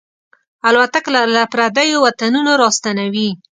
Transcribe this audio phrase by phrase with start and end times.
[0.67, 3.29] الوتکه له پردیو وطنونو راستنوي.